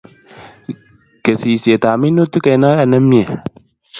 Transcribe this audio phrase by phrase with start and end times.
[1.23, 3.25] Kesishet ab minutik eng oret nimie